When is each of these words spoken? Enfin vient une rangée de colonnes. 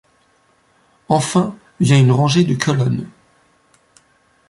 Enfin 1.09 1.55
vient 1.79 1.99
une 1.99 2.11
rangée 2.11 2.43
de 2.43 2.55
colonnes. 2.55 3.07